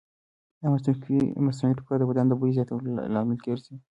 ایا 0.61 0.69
مصنوعي 1.47 1.75
ټوکر 1.77 1.97
د 1.99 2.03
بدن 2.09 2.25
د 2.29 2.33
بوی 2.39 2.51
زیاتېدو 2.57 2.81
لامل 3.13 3.37
ګرځي؟ 3.45 3.75